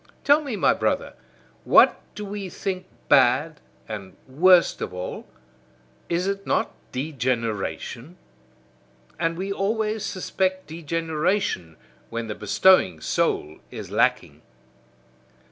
[0.23, 1.13] Tell me, my brother,
[1.63, 5.27] what do we think bad, and worst of all?
[6.09, 8.17] Is it not DEGENERATION?
[9.19, 11.77] And we always suspect degeneration
[12.09, 14.41] when the bestowing soul is lacking.